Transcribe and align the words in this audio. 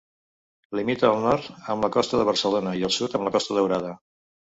Limita 0.77 1.05
al 1.09 1.19
nord 1.25 1.49
amb 1.73 1.85
la 1.85 1.89
Costa 1.95 2.21
de 2.21 2.25
Barcelona 2.29 2.73
i 2.81 2.87
al 2.89 2.95
sud 2.97 3.19
amb 3.21 3.29
la 3.29 3.33
Costa 3.37 3.59
Daurada. 3.59 3.93